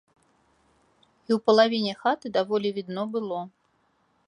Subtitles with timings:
[1.27, 3.39] І ў палавіне хаты даволі відно было.